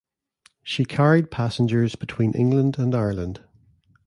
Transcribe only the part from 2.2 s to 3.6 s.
England and Ireland.